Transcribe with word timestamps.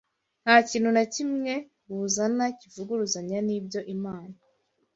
nta 0.43 0.55
kintu 0.69 0.89
na 0.95 1.03
kimwe 1.13 1.53
buzana 1.97 2.45
kivuguruzanya 2.59 3.37
n’ibyo 3.47 3.79
Imana 3.95 4.35